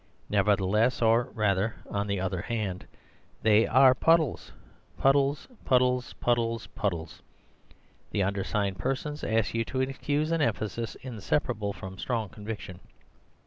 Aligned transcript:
Nevertheless, 0.31 0.99
or, 0.99 1.25
rather, 1.35 1.75
on 1.87 2.07
the 2.07 2.19
other 2.19 2.41
hand, 2.41 2.87
they 3.43 3.67
are 3.67 3.93
puddles—puddles, 3.93 5.47
puddles, 5.63 6.13
puddles, 6.13 6.67
puddles. 6.73 7.21
The 8.09 8.23
undersigned 8.23 8.79
persons 8.79 9.23
ask 9.23 9.53
you 9.53 9.63
to 9.65 9.81
excuse 9.81 10.31
an 10.31 10.41
emphasis 10.41 10.95
inseparable 11.03 11.71
from 11.71 11.99
strong 11.99 12.29
conviction." 12.29 12.79